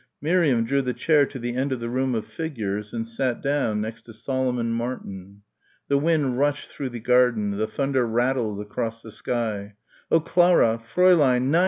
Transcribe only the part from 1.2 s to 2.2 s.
to the end of the row